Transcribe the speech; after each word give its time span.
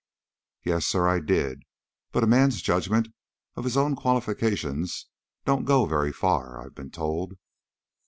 "Yes, 0.63 0.87
sir, 0.87 1.07
I 1.07 1.19
did; 1.19 1.61
but 2.11 2.23
a 2.23 2.25
man's 2.25 2.63
judgment 2.63 3.09
of 3.55 3.63
his 3.65 3.77
own 3.77 3.95
qualifications 3.95 5.05
don't 5.45 5.63
go 5.63 5.85
very 5.85 6.11
far, 6.11 6.59
I've 6.59 6.73
been 6.73 6.89
told." 6.89 7.37